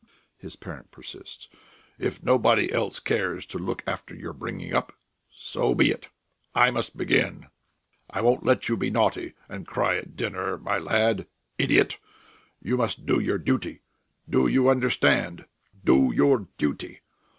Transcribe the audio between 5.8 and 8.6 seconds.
it; I must begin.... I won't